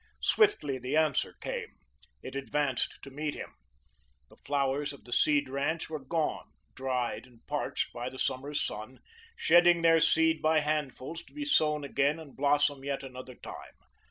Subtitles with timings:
[0.23, 1.75] Swiftly the answer came.
[2.23, 3.53] It advanced to meet him.
[4.29, 8.97] The flowers of the Seed ranch were gone, dried and parched by the summer's sun,
[9.35, 13.73] shedding their seed by handfuls to be sown again and blossom yet another time.